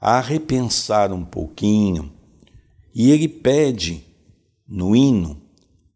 a 0.00 0.20
repensar 0.20 1.12
um 1.12 1.24
pouquinho, 1.24 2.12
e 2.92 3.12
ele 3.12 3.28
pede 3.28 4.04
no 4.66 4.96
hino 4.96 5.40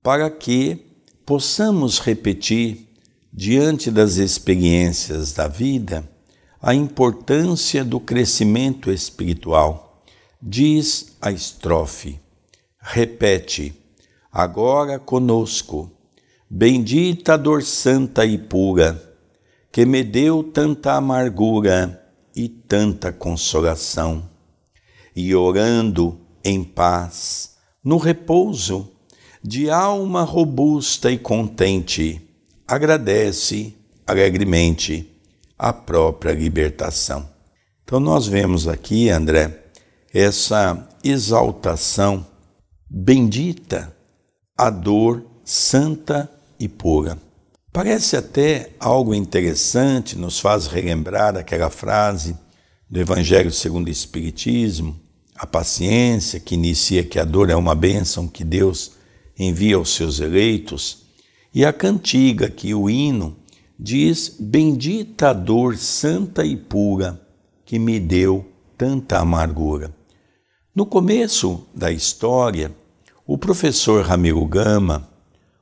para 0.01 0.31
que 0.31 0.87
possamos 1.27 1.99
repetir, 1.99 2.89
diante 3.33 3.91
das 3.91 4.19
experiências 4.19 5.33
da 5.33 5.49
vida, 5.49 6.09
a 6.61 6.73
importância 6.73 7.85
do 7.85 7.99
crescimento 7.99 8.89
espiritual. 8.89 10.05
Diz 10.41 11.17
a 11.21 11.33
estrofe, 11.33 12.22
repete, 12.83 13.73
agora 14.31 14.99
conosco, 14.99 15.91
bendita 16.51 17.39
dor 17.39 17.63
santa 17.63 18.27
e 18.27 18.37
pura, 18.37 19.01
que 19.71 19.87
me 19.87 20.03
deu 20.03 20.43
tanta 20.43 20.95
amargura 20.95 22.05
e 22.35 22.49
tanta 22.49 23.13
consolação. 23.13 24.29
E 25.15 25.35
orando 25.35 26.19
em 26.45 26.65
paz, 26.65 27.55
no 27.85 27.97
repouso, 27.99 28.91
de 29.43 29.71
alma 29.71 30.25
robusta 30.25 31.11
e 31.11 31.19
contente, 31.19 32.21
agradece 32.67 33.75
alegremente 34.07 35.09
a 35.59 35.73
própria 35.73 36.33
libertação. 36.33 37.29
Então, 37.85 38.01
nós 38.01 38.27
vemos 38.27 38.67
aqui, 38.67 39.11
André, 39.11 39.67
essa 40.13 40.89
exaltação 41.05 42.27
bendita 42.95 43.97
a 44.55 44.69
dor 44.69 45.25
santa 45.43 46.31
e 46.61 46.69
pura. 46.69 47.17
Parece 47.73 48.19
até 48.19 48.73
algo 48.79 49.15
interessante, 49.15 50.15
nos 50.15 50.39
faz 50.39 50.67
relembrar 50.67 51.35
aquela 51.35 51.71
frase 51.71 52.37
do 52.91 53.01
Evangelho 53.01 53.51
segundo 53.51 53.87
o 53.87 53.91
Espiritismo, 53.91 55.01
a 55.35 55.47
paciência 55.47 56.39
que 56.39 56.55
inicia 56.55 57.03
que 57.03 57.19
a 57.19 57.25
dor 57.25 57.49
é 57.49 57.57
uma 57.57 57.75
bênção 57.75 58.29
que 58.29 58.45
Deus 58.45 58.93
envia 59.39 59.77
aos 59.77 59.95
seus 59.95 60.21
eleitos, 60.21 61.05
e 61.55 61.65
a 61.65 61.73
cantiga 61.73 62.51
que 62.51 62.75
o 62.75 62.91
hino 62.91 63.35
diz: 63.79 64.37
Bendita 64.39 65.31
a 65.31 65.33
dor 65.33 65.79
santa 65.79 66.45
e 66.45 66.59
pura 66.59 67.19
que 67.65 67.79
me 67.79 67.99
deu 67.99 68.47
tanta 68.77 69.19
amargura. 69.19 69.95
No 70.75 70.85
começo 70.85 71.67
da 71.75 71.91
história, 71.91 72.71
o 73.27 73.39
professor 73.39 74.05
Ramiro 74.05 74.45
Gama, 74.47 75.09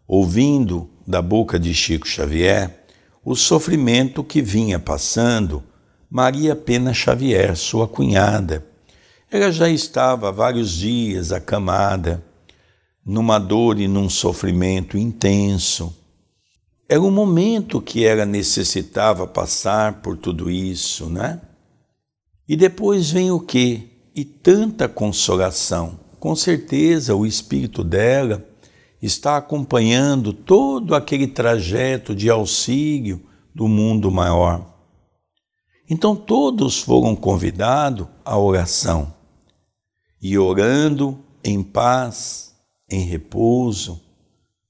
ouvindo 0.07 0.89
da 1.07 1.21
boca 1.21 1.59
de 1.59 1.75
Chico 1.75 2.09
Xavier 2.09 2.81
o 3.25 3.37
sofrimento 3.37 4.25
que 4.25 4.41
vinha 4.41 4.79
passando 4.79 5.63
Maria 6.09 6.57
Pena 6.57 6.95
Xavier, 6.95 7.55
sua 7.55 7.87
cunhada. 7.87 8.67
Ela 9.31 9.53
já 9.53 9.69
estava 9.69 10.29
há 10.29 10.33
vários 10.33 10.73
dias 10.73 11.31
acamada, 11.31 12.25
numa 13.05 13.39
dor 13.39 13.79
e 13.79 13.87
num 13.87 14.09
sofrimento 14.09 14.97
intenso. 14.97 15.95
Era 16.89 17.01
um 17.01 17.11
momento 17.11 17.81
que 17.81 18.05
ela 18.05 18.25
necessitava 18.25 19.27
passar 19.27 20.01
por 20.01 20.17
tudo 20.17 20.51
isso, 20.51 21.09
né? 21.09 21.41
E 22.49 22.57
depois 22.57 23.11
vem 23.11 23.31
o 23.31 23.39
quê? 23.39 23.83
E 24.17 24.25
tanta 24.25 24.89
consolação. 24.89 26.01
Com 26.21 26.37
certeza 26.37 27.17
o 27.17 27.25
espírito 27.25 27.83
dela 27.83 28.47
está 29.01 29.39
acompanhando 29.39 30.35
todo 30.35 30.95
aquele 30.95 31.27
trajeto 31.27 32.15
de 32.15 32.29
auxílio 32.29 33.27
do 33.55 33.67
mundo 33.67 34.11
maior. 34.11 34.71
Então 35.89 36.15
todos 36.15 36.79
foram 36.79 37.17
convidados 37.17 38.07
à 38.23 38.39
oração. 38.39 39.15
E 40.21 40.37
orando 40.37 41.19
em 41.43 41.63
paz, 41.63 42.55
em 42.91 43.01
repouso, 43.01 43.99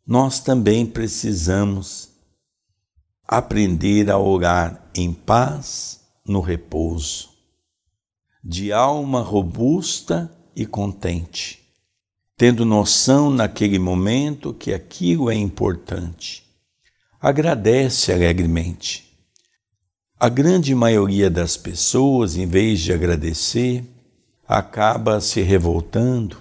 nós 0.06 0.38
também 0.38 0.86
precisamos 0.86 2.10
aprender 3.26 4.08
a 4.08 4.16
orar 4.16 4.88
em 4.94 5.12
paz, 5.12 6.00
no 6.24 6.40
repouso, 6.40 7.28
de 8.44 8.72
alma 8.72 9.20
robusta 9.20 10.30
e 10.54 10.66
contente 10.66 11.60
tendo 12.40 12.64
noção 12.64 13.28
naquele 13.28 13.78
momento 13.78 14.54
que 14.54 14.72
aquilo 14.72 15.30
é 15.30 15.34
importante. 15.34 16.42
Agradece 17.20 18.10
alegremente. 18.14 19.14
A 20.18 20.26
grande 20.30 20.74
maioria 20.74 21.28
das 21.28 21.58
pessoas, 21.58 22.38
em 22.38 22.46
vez 22.46 22.80
de 22.80 22.94
agradecer, 22.94 23.84
acaba 24.48 25.20
se 25.20 25.42
revoltando, 25.42 26.38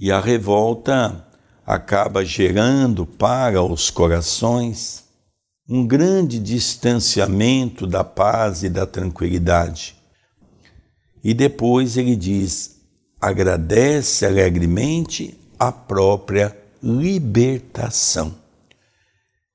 e 0.00 0.10
a 0.10 0.18
revolta 0.18 1.28
acaba 1.66 2.24
gerando 2.24 3.04
para 3.04 3.62
os 3.62 3.90
corações 3.90 5.04
um 5.68 5.86
grande 5.86 6.38
distanciamento 6.38 7.86
da 7.86 8.02
paz 8.02 8.62
e 8.62 8.70
da 8.70 8.86
tranquilidade. 8.86 9.94
E 11.22 11.34
depois 11.34 11.98
ele 11.98 12.16
diz: 12.16 12.75
agradece 13.26 14.24
alegremente 14.24 15.36
a 15.58 15.72
própria 15.72 16.56
libertação. 16.80 18.34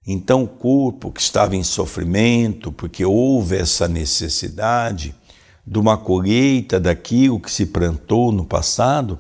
Então, 0.06 0.44
o 0.44 0.48
corpo 0.48 1.12
que 1.12 1.22
estava 1.22 1.56
em 1.56 1.64
sofrimento, 1.64 2.72
porque 2.72 3.06
houve 3.06 3.56
essa 3.56 3.88
necessidade 3.88 5.16
de 5.66 5.80
uma 5.80 5.98
colheita 5.98 6.80
daquilo 6.80 7.40
que 7.40 7.50
se 7.50 7.68
plantou 7.68 8.32
no 8.32 8.44
passado, 8.44 9.18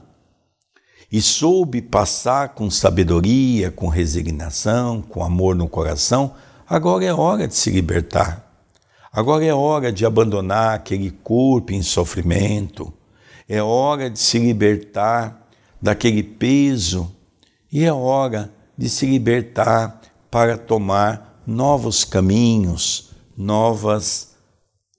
e 1.10 1.22
soube 1.22 1.82
passar 1.82 2.50
com 2.50 2.70
sabedoria, 2.70 3.72
com 3.72 3.88
resignação, 3.88 5.02
com 5.02 5.24
amor 5.24 5.56
no 5.56 5.70
coração, 5.70 6.34
agora 6.68 7.06
é 7.06 7.14
hora 7.14 7.48
de 7.48 7.56
se 7.56 7.70
libertar. 7.70 8.50
Agora 9.14 9.46
é 9.46 9.54
hora 9.54 9.94
de 9.94 10.06
abandonar 10.06 10.76
aquele 10.76 11.12
corpo 11.12 11.74
em 11.74 11.82
sofrimento, 11.82 12.94
é 13.47 13.62
hora 13.62 14.10
de 14.10 14.19
se 14.19 14.39
libertar 14.39 15.47
daquele 15.82 16.23
peso 16.23 17.13
e 17.71 17.84
é 17.84 17.91
hora 17.91 18.54
de 18.77 18.89
se 18.89 19.06
libertar 19.06 20.01
para 20.30 20.58
tomar 20.58 21.41
novos 21.45 22.04
caminhos, 22.04 23.12
novas 23.36 24.36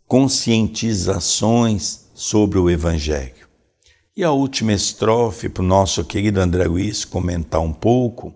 conscientizações 0.07 2.07
sobre 2.15 2.59
o 2.59 2.69
Evangelho. 2.69 3.49
E 4.15 4.23
a 4.23 4.31
última 4.31 4.73
estrofe, 4.73 5.49
para 5.49 5.63
o 5.63 5.67
nosso 5.67 6.05
querido 6.05 6.41
André 6.41 6.65
Luiz 6.65 7.05
comentar 7.05 7.61
um 7.61 7.73
pouco: 7.73 8.35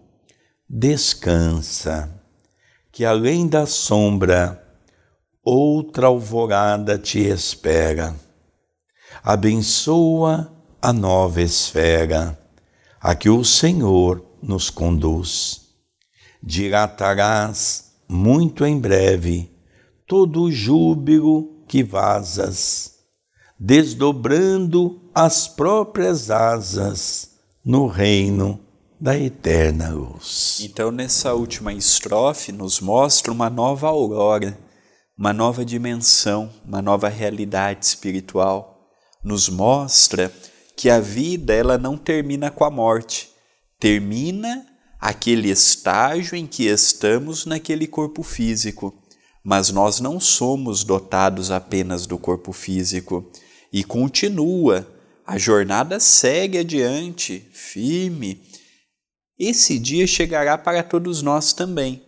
descansa, 0.69 2.11
que 2.91 3.05
além 3.05 3.47
da 3.47 3.67
sombra, 3.67 4.63
outra 5.45 6.07
alvorada 6.07 6.99
te 6.99 7.19
espera 7.19 8.15
abençoa 9.27 10.53
a 10.81 10.93
nova 10.93 11.43
esfera 11.43 12.39
a 13.01 13.13
que 13.13 13.29
o 13.29 13.45
Senhor 13.45 14.25
nos 14.41 14.71
conduz. 14.71 15.63
dilatarás 16.41 17.97
muito 18.09 18.65
em 18.65 18.79
breve 18.79 19.51
todo 20.07 20.43
o 20.43 20.53
júbilo 20.53 21.65
que 21.67 21.83
vazas, 21.83 23.01
desdobrando 23.59 25.11
as 25.13 25.49
próprias 25.49 26.31
asas 26.31 27.33
no 27.65 27.89
reino 27.89 28.61
da 29.01 29.19
eterna 29.19 29.89
luz. 29.89 30.61
Então, 30.63 30.93
nessa 30.93 31.35
última 31.35 31.73
estrofe, 31.73 32.53
nos 32.53 32.81
mostra 32.81 33.33
uma 33.33 33.51
nova 33.51 33.89
aurora, 33.89 34.57
uma 35.19 35.33
nova 35.33 35.65
dimensão, 35.65 36.49
uma 36.65 36.81
nova 36.81 37.09
realidade 37.09 37.87
espiritual. 37.87 38.76
Nos 39.27 39.49
mostra 39.49 40.33
que 40.77 40.89
a 40.89 41.01
vida 41.01 41.53
ela 41.53 41.77
não 41.77 41.99
termina 41.99 42.49
com 42.49 42.65
a 42.65 42.71
morte, 42.71 43.29
termina 43.77 44.65
aquele 45.01 45.51
estágio 45.51 46.37
em 46.37 46.47
que 46.47 46.67
estamos 46.67 47.45
naquele 47.45 47.89
corpo 47.89 48.23
físico. 48.23 48.95
Mas 49.43 49.71
nós 49.71 49.99
não 49.99 50.21
somos 50.21 50.85
dotados 50.85 51.51
apenas 51.51 52.07
do 52.07 52.17
corpo 52.17 52.53
físico 52.53 53.29
e 53.73 53.83
continua, 53.83 54.87
a 55.27 55.37
jornada 55.37 55.99
segue 55.99 56.59
adiante, 56.59 57.51
firme. 57.53 58.41
Esse 59.37 59.77
dia 59.77 60.07
chegará 60.07 60.57
para 60.57 60.85
todos 60.85 61.21
nós 61.21 61.53
também. 61.53 62.01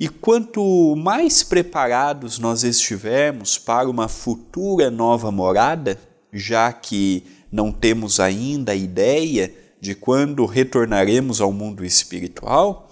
E 0.00 0.08
quanto 0.08 0.96
mais 0.96 1.42
preparados 1.42 2.38
nós 2.38 2.64
estivermos 2.64 3.58
para 3.58 3.86
uma 3.86 4.08
futura 4.08 4.90
nova 4.90 5.30
morada, 5.30 6.07
já 6.32 6.72
que 6.72 7.24
não 7.50 7.72
temos 7.72 8.20
ainda 8.20 8.72
a 8.72 8.76
ideia 8.76 9.54
de 9.80 9.94
quando 9.94 10.44
retornaremos 10.44 11.40
ao 11.40 11.52
mundo 11.52 11.84
espiritual, 11.84 12.90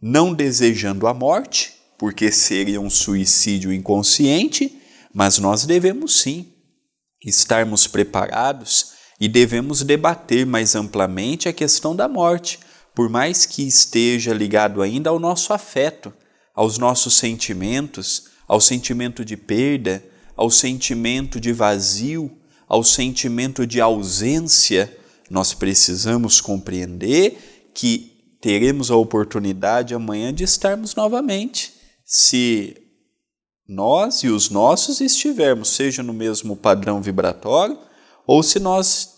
não 0.00 0.34
desejando 0.34 1.06
a 1.06 1.14
morte, 1.14 1.74
porque 1.98 2.30
seria 2.30 2.80
um 2.80 2.90
suicídio 2.90 3.72
inconsciente, 3.72 4.80
mas 5.14 5.38
nós 5.38 5.64
devemos 5.64 6.20
sim 6.20 6.52
estarmos 7.24 7.86
preparados 7.86 8.92
e 9.18 9.28
devemos 9.28 9.82
debater 9.82 10.44
mais 10.44 10.74
amplamente 10.74 11.48
a 11.48 11.52
questão 11.52 11.96
da 11.96 12.06
morte, 12.06 12.60
por 12.94 13.08
mais 13.08 13.46
que 13.46 13.66
esteja 13.66 14.32
ligado 14.32 14.82
ainda 14.82 15.10
ao 15.10 15.18
nosso 15.18 15.52
afeto, 15.52 16.12
aos 16.54 16.78
nossos 16.78 17.16
sentimentos, 17.16 18.28
ao 18.46 18.60
sentimento 18.60 19.24
de 19.24 19.36
perda, 19.36 20.04
ao 20.36 20.50
sentimento 20.50 21.40
de 21.40 21.52
vazio, 21.52 22.30
ao 22.68 22.82
sentimento 22.82 23.66
de 23.66 23.80
ausência 23.80 24.92
nós 25.30 25.52
precisamos 25.52 26.40
compreender 26.40 27.70
que 27.74 28.36
teremos 28.40 28.90
a 28.90 28.96
oportunidade 28.96 29.94
amanhã 29.94 30.32
de 30.32 30.44
estarmos 30.44 30.94
novamente. 30.94 31.74
Se 32.04 32.76
nós 33.68 34.22
e 34.22 34.28
os 34.28 34.50
nossos 34.50 35.00
estivermos, 35.00 35.70
seja 35.70 36.02
no 36.02 36.12
mesmo 36.12 36.56
padrão 36.56 37.02
vibratório, 37.02 37.76
ou 38.26 38.42
se 38.42 38.60
nós 38.60 39.16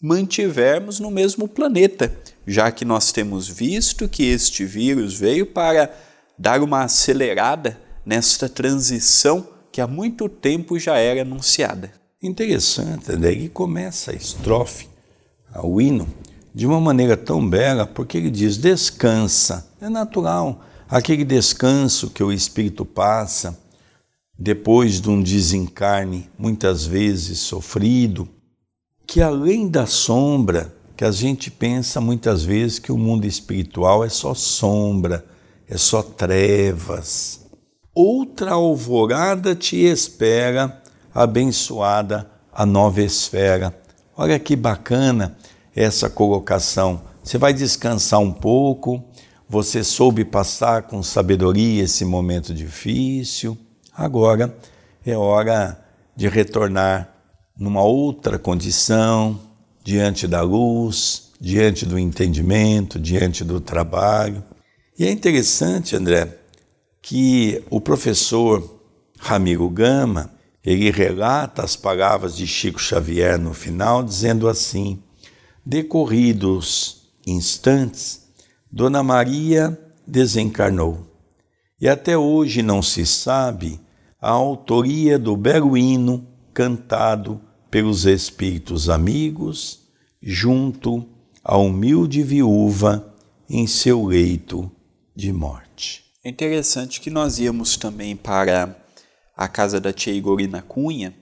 mantivermos 0.00 1.00
no 1.00 1.10
mesmo 1.10 1.48
planeta, 1.48 2.14
já 2.46 2.70
que 2.70 2.84
nós 2.84 3.12
temos 3.12 3.48
visto 3.48 4.08
que 4.08 4.24
este 4.24 4.64
vírus 4.64 5.14
veio 5.14 5.46
para 5.46 5.94
dar 6.38 6.62
uma 6.62 6.82
acelerada 6.82 7.80
nesta 8.04 8.48
transição 8.48 9.48
que 9.72 9.80
há 9.80 9.86
muito 9.86 10.28
tempo 10.28 10.78
já 10.78 10.98
era 10.98 11.22
anunciada. 11.22 11.92
Interessante, 12.22 13.14
daí 13.14 13.48
começa 13.48 14.10
a 14.10 14.14
estrofe 14.14 14.88
ao 15.52 15.80
hino 15.80 16.08
de 16.54 16.66
uma 16.66 16.80
maneira 16.80 17.14
tão 17.14 17.46
bela, 17.46 17.86
porque 17.86 18.16
ele 18.16 18.30
diz: 18.30 18.56
descansa. 18.56 19.70
É 19.80 19.88
natural 19.90 20.64
aquele 20.88 21.24
descanso 21.24 22.10
que 22.10 22.22
o 22.22 22.32
espírito 22.32 22.86
passa 22.86 23.58
depois 24.38 25.00
de 25.00 25.10
um 25.10 25.22
desencarne, 25.22 26.30
muitas 26.38 26.86
vezes 26.86 27.38
sofrido, 27.38 28.26
que 29.06 29.20
além 29.20 29.68
da 29.68 29.86
sombra, 29.86 30.74
que 30.96 31.04
a 31.04 31.10
gente 31.10 31.50
pensa 31.50 32.00
muitas 32.00 32.42
vezes 32.42 32.78
que 32.78 32.92
o 32.92 32.98
mundo 32.98 33.26
espiritual 33.26 34.02
é 34.02 34.08
só 34.08 34.32
sombra, 34.32 35.24
é 35.68 35.76
só 35.76 36.02
trevas. 36.02 37.46
Outra 37.94 38.52
alvorada 38.52 39.54
te 39.54 39.76
espera, 39.76 40.82
abençoada 41.22 42.30
a 42.52 42.64
nova 42.64 43.02
esfera 43.02 43.74
Olha 44.18 44.38
que 44.38 44.56
bacana 44.56 45.36
essa 45.74 46.08
colocação. 46.08 47.02
Você 47.22 47.36
vai 47.36 47.52
descansar 47.52 48.18
um 48.18 48.32
pouco, 48.32 49.04
você 49.46 49.84
soube 49.84 50.24
passar 50.24 50.84
com 50.84 51.02
sabedoria 51.02 51.84
esse 51.84 52.02
momento 52.02 52.54
difícil. 52.54 53.58
Agora 53.94 54.56
é 55.04 55.14
hora 55.14 55.78
de 56.16 56.28
retornar 56.28 57.12
numa 57.58 57.82
outra 57.82 58.38
condição, 58.38 59.38
diante 59.84 60.26
da 60.26 60.40
luz, 60.40 61.30
diante 61.38 61.84
do 61.84 61.98
entendimento, 61.98 62.98
diante 62.98 63.44
do 63.44 63.60
trabalho. 63.60 64.42
E 64.98 65.04
é 65.04 65.10
interessante, 65.10 65.94
André, 65.94 66.38
que 67.02 67.62
o 67.68 67.82
professor 67.82 68.80
Ramiro 69.18 69.68
Gama, 69.68 70.30
ele 70.66 70.90
relata 70.90 71.62
as 71.62 71.76
palavras 71.76 72.36
de 72.36 72.44
Chico 72.44 72.80
Xavier 72.80 73.38
no 73.38 73.54
final, 73.54 74.02
dizendo 74.02 74.48
assim: 74.48 75.00
Decorridos 75.64 77.12
instantes, 77.24 78.26
Dona 78.70 79.00
Maria 79.00 79.80
desencarnou. 80.04 81.06
E 81.80 81.88
até 81.88 82.18
hoje 82.18 82.62
não 82.62 82.82
se 82.82 83.06
sabe 83.06 83.80
a 84.20 84.30
autoria 84.30 85.18
do 85.20 85.36
belo 85.36 85.76
hino 85.76 86.26
cantado 86.52 87.40
pelos 87.70 88.04
espíritos 88.04 88.88
amigos 88.88 89.86
junto 90.20 91.06
à 91.44 91.56
humilde 91.56 92.24
viúva 92.24 93.14
em 93.48 93.68
seu 93.68 94.06
leito 94.06 94.68
de 95.14 95.32
morte. 95.32 96.04
É 96.24 96.28
interessante 96.28 97.00
que 97.00 97.10
nós 97.10 97.38
íamos 97.38 97.76
também 97.76 98.16
para 98.16 98.84
a 99.36 99.46
casa 99.46 99.78
da 99.78 99.92
tia 99.92 100.14
Igorina 100.14 100.62
Cunha 100.62 101.14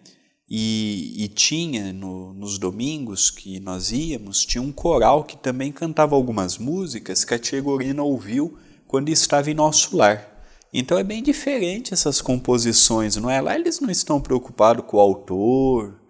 e, 0.48 1.24
e 1.24 1.28
tinha 1.28 1.92
no, 1.92 2.32
nos 2.34 2.58
domingos 2.58 3.30
que 3.30 3.58
nós 3.58 3.90
íamos, 3.90 4.44
tinha 4.44 4.62
um 4.62 4.70
coral 4.70 5.24
que 5.24 5.36
também 5.36 5.72
cantava 5.72 6.14
algumas 6.14 6.56
músicas 6.58 7.24
que 7.24 7.34
a 7.34 7.38
tia 7.38 7.58
Igorina 7.58 8.02
ouviu 8.02 8.56
quando 8.86 9.08
estava 9.08 9.50
em 9.50 9.54
nosso 9.54 9.96
lar. 9.96 10.30
Então 10.72 10.98
é 10.98 11.02
bem 11.02 11.22
diferente 11.22 11.94
essas 11.94 12.20
composições, 12.20 13.16
não 13.16 13.30
é? 13.30 13.40
Lá 13.40 13.54
eles 13.56 13.80
não 13.80 13.90
estão 13.90 14.20
preocupados 14.20 14.84
com 14.86 14.96
o 14.96 15.00
autor, 15.00 16.00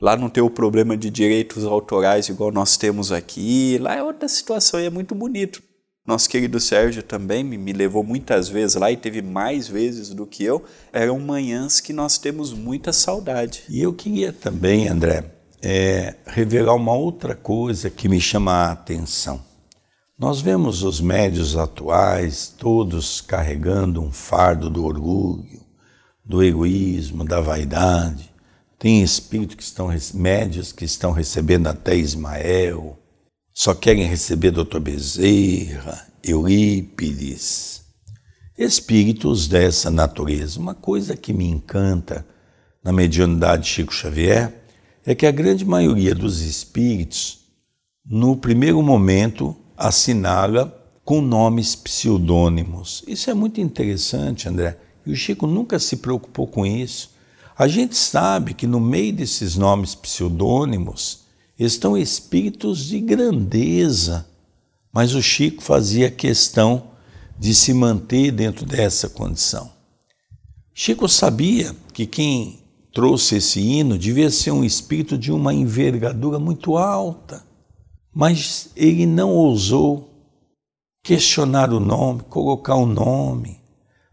lá 0.00 0.16
não 0.16 0.28
tem 0.28 0.42
o 0.42 0.50
problema 0.50 0.96
de 0.96 1.08
direitos 1.08 1.64
autorais 1.64 2.28
igual 2.28 2.50
nós 2.50 2.76
temos 2.76 3.12
aqui, 3.12 3.78
lá 3.78 3.94
é 3.94 4.02
outra 4.02 4.28
situação 4.28 4.80
e 4.80 4.86
é 4.86 4.90
muito 4.90 5.14
bonito. 5.14 5.62
Nosso 6.06 6.28
querido 6.28 6.60
Sérgio 6.60 7.02
também 7.02 7.42
me, 7.42 7.72
levou 7.72 8.04
muitas 8.04 8.46
vezes 8.46 8.76
lá 8.76 8.92
e 8.92 8.96
teve 8.96 9.22
mais 9.22 9.66
vezes 9.66 10.10
do 10.10 10.26
que 10.26 10.44
eu. 10.44 10.62
Eram 10.92 11.18
manhãs 11.18 11.80
que 11.80 11.94
nós 11.94 12.18
temos 12.18 12.52
muita 12.52 12.92
saudade. 12.92 13.62
E 13.70 13.80
eu 13.80 13.90
queria 13.94 14.30
também, 14.30 14.86
André, 14.86 15.24
é, 15.62 16.14
revelar 16.26 16.74
uma 16.74 16.92
outra 16.92 17.34
coisa 17.34 17.88
que 17.88 18.06
me 18.06 18.20
chama 18.20 18.52
a 18.52 18.72
atenção. 18.72 19.42
Nós 20.18 20.42
vemos 20.42 20.82
os 20.82 21.00
médios 21.00 21.56
atuais 21.56 22.54
todos 22.58 23.22
carregando 23.22 24.02
um 24.02 24.12
fardo 24.12 24.68
do 24.68 24.84
orgulho, 24.84 25.64
do 26.22 26.42
egoísmo, 26.42 27.24
da 27.24 27.40
vaidade. 27.40 28.30
Tem 28.78 29.02
espíritos 29.02 29.56
que 29.56 29.62
estão 29.62 29.88
médios 30.12 30.70
que 30.70 30.84
estão 30.84 31.12
recebendo 31.12 31.66
até 31.66 31.96
Ismael, 31.96 32.98
só 33.54 33.72
querem 33.72 34.04
receber 34.04 34.50
Dr. 34.50 34.80
Bezerra, 34.80 36.08
Eurípides, 36.24 37.82
espíritos 38.58 39.46
dessa 39.46 39.92
natureza. 39.92 40.58
Uma 40.58 40.74
coisa 40.74 41.16
que 41.16 41.32
me 41.32 41.48
encanta 41.48 42.26
na 42.82 42.92
mediunidade 42.92 43.62
de 43.62 43.68
Chico 43.68 43.94
Xavier 43.94 44.52
é 45.06 45.14
que 45.14 45.24
a 45.24 45.30
grande 45.30 45.64
maioria 45.64 46.16
dos 46.16 46.40
espíritos, 46.40 47.44
no 48.04 48.36
primeiro 48.36 48.82
momento, 48.82 49.54
assinala 49.76 50.76
com 51.04 51.20
nomes 51.20 51.76
pseudônimos. 51.76 53.04
Isso 53.06 53.30
é 53.30 53.34
muito 53.34 53.60
interessante, 53.60 54.48
André. 54.48 54.76
E 55.06 55.12
o 55.12 55.16
Chico 55.16 55.46
nunca 55.46 55.78
se 55.78 55.98
preocupou 55.98 56.48
com 56.48 56.66
isso. 56.66 57.14
A 57.56 57.68
gente 57.68 57.96
sabe 57.96 58.52
que 58.52 58.66
no 58.66 58.80
meio 58.80 59.12
desses 59.12 59.54
nomes 59.54 59.94
pseudônimos 59.94 61.23
estão 61.58 61.96
espíritos 61.96 62.84
de 62.84 63.00
grandeza, 63.00 64.26
mas 64.92 65.14
o 65.14 65.22
Chico 65.22 65.62
fazia 65.62 66.10
questão 66.10 66.88
de 67.38 67.54
se 67.54 67.72
manter 67.72 68.30
dentro 68.30 68.64
dessa 68.64 69.08
condição. 69.08 69.70
Chico 70.72 71.08
sabia 71.08 71.74
que 71.92 72.06
quem 72.06 72.60
trouxe 72.92 73.36
esse 73.36 73.60
hino 73.60 73.98
devia 73.98 74.30
ser 74.30 74.50
um 74.50 74.64
espírito 74.64 75.18
de 75.18 75.32
uma 75.32 75.52
envergadura 75.52 76.38
muito 76.38 76.76
alta, 76.76 77.44
mas 78.12 78.70
ele 78.76 79.06
não 79.06 79.30
ousou 79.30 80.10
questionar 81.02 81.72
o 81.72 81.80
nome, 81.80 82.22
colocar 82.22 82.76
o 82.76 82.84
um 82.84 82.86
nome, 82.86 83.60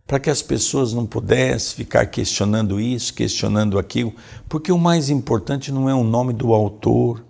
para 0.06 0.19
que 0.19 0.30
as 0.30 0.41
pessoas 0.41 0.93
não 0.93 1.06
pudessem 1.06 1.75
ficar 1.77 2.06
questionando 2.08 2.82
isso, 2.82 3.13
questionando 3.13 3.80
aquilo, 3.80 4.13
porque 4.49 4.71
o 4.71 4.77
mais 4.77 5.10
importante 5.10 5.71
não 5.71 5.89
é 5.89 5.95
o 5.95 6.04
nome 6.04 6.34
do 6.34 6.54
autor, 6.54 7.23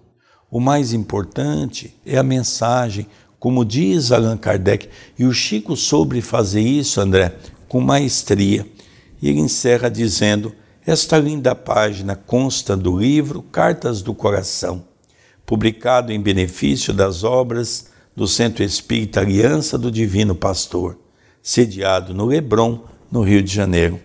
o 0.51 0.59
mais 0.59 0.91
importante 0.91 1.95
é 2.05 2.17
a 2.17 2.23
mensagem, 2.23 3.07
como 3.39 3.63
diz 3.63 4.11
Allan 4.11 4.35
Kardec, 4.35 4.89
e 5.17 5.23
o 5.25 5.31
Chico 5.31 5.77
soube 5.77 6.21
fazer 6.21 6.59
isso, 6.59 6.99
André, 6.99 7.33
com 7.69 7.79
maestria. 7.79 8.67
E 9.21 9.29
ele 9.29 9.39
encerra 9.39 9.89
dizendo: 9.89 10.53
Esta 10.85 11.17
linda 11.17 11.55
página 11.55 12.17
consta 12.17 12.75
do 12.75 12.99
livro 12.99 13.41
Cartas 13.41 14.01
do 14.01 14.13
Coração, 14.13 14.83
publicado 15.45 16.11
em 16.11 16.19
benefício 16.19 16.93
das 16.93 17.23
obras 17.23 17.89
do 18.13 18.27
Centro 18.27 18.61
Espírita 18.61 19.21
Aliança 19.21 19.77
do 19.77 19.89
Divino 19.89 20.35
Pastor, 20.35 20.97
sediado 21.41 22.13
no 22.13 22.25
Lebron, 22.25 22.83
no 23.09 23.21
Rio 23.21 23.41
de 23.41 23.53
Janeiro. 23.53 24.01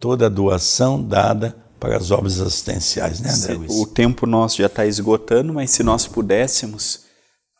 Toda 0.00 0.24
a 0.24 0.30
doação 0.30 1.02
dada 1.02 1.61
para 1.82 1.96
as 1.96 2.12
obras 2.12 2.40
assistenciais, 2.40 3.18
né, 3.18 3.28
André 3.28 3.54
Luiz? 3.54 3.72
O 3.72 3.84
tempo 3.88 4.24
nosso 4.24 4.58
já 4.58 4.66
está 4.66 4.86
esgotando, 4.86 5.52
mas 5.52 5.72
se 5.72 5.82
nós 5.82 6.06
pudéssemos, 6.06 7.06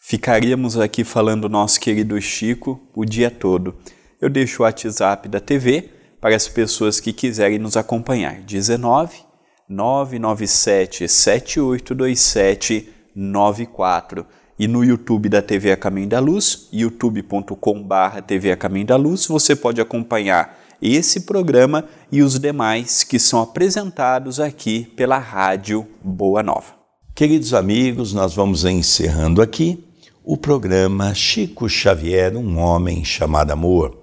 ficaríamos 0.00 0.78
aqui 0.78 1.02
falando 1.02 1.48
nosso 1.48 1.80
querido 1.80 2.20
Chico 2.20 2.80
o 2.94 3.04
dia 3.04 3.32
todo. 3.32 3.74
Eu 4.20 4.30
deixo 4.30 4.62
o 4.62 4.64
WhatsApp 4.64 5.28
da 5.28 5.40
TV 5.40 5.90
para 6.20 6.36
as 6.36 6.46
pessoas 6.46 7.00
que 7.00 7.12
quiserem 7.12 7.58
nos 7.58 7.76
acompanhar. 7.76 8.42
19 8.42 9.24
997 9.68 11.08
7827 11.08 12.90
94 13.16 14.24
e 14.56 14.68
no 14.68 14.84
YouTube 14.84 15.28
da 15.28 15.42
TV 15.42 15.72
A 15.72 15.76
Caminho 15.76 16.08
da 16.08 16.20
Luz, 16.20 16.68
youtube.com/barra 16.72 18.22
TV 18.22 18.52
A 18.52 18.56
Caminho 18.56 18.86
da 18.86 18.94
Luz, 18.94 19.26
você 19.26 19.56
pode 19.56 19.80
acompanhar 19.80 20.61
esse 20.82 21.20
programa 21.20 21.84
e 22.10 22.22
os 22.22 22.38
demais 22.38 23.04
que 23.04 23.18
são 23.18 23.40
apresentados 23.40 24.40
aqui 24.40 24.84
pela 24.96 25.18
Rádio 25.18 25.86
Boa 26.02 26.42
Nova. 26.42 26.74
Queridos 27.14 27.54
amigos, 27.54 28.12
nós 28.12 28.34
vamos 28.34 28.64
encerrando 28.64 29.40
aqui 29.40 29.84
o 30.24 30.36
programa 30.36 31.14
Chico 31.14 31.68
Xavier, 31.68 32.36
um 32.36 32.58
homem 32.58 33.04
chamado 33.04 33.52
amor. 33.52 33.98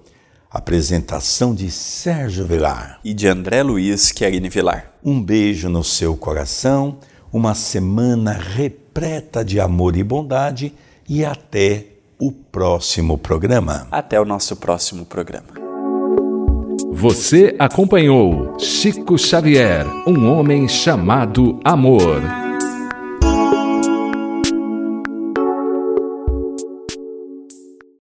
Apresentação 0.50 1.54
de 1.54 1.70
Sérgio 1.70 2.44
Vilar 2.44 2.98
e 3.04 3.14
de 3.14 3.28
André 3.28 3.62
Luiz 3.62 4.10
Querini 4.10 4.48
Vilar. 4.48 4.92
Um 5.04 5.22
beijo 5.22 5.68
no 5.68 5.84
seu 5.84 6.16
coração, 6.16 6.98
uma 7.32 7.54
semana 7.54 8.32
repleta 8.32 9.44
de 9.44 9.60
amor 9.60 9.96
e 9.96 10.02
bondade 10.02 10.74
e 11.08 11.24
até 11.24 11.86
o 12.18 12.32
próximo 12.32 13.16
programa. 13.16 13.86
Até 13.90 14.20
o 14.20 14.24
nosso 14.24 14.56
próximo 14.56 15.04
programa. 15.06 15.69
Você 17.00 17.56
acompanhou 17.58 18.58
Chico 18.58 19.16
Xavier, 19.16 19.86
um 20.06 20.30
homem 20.30 20.68
chamado 20.68 21.58
amor. 21.64 22.49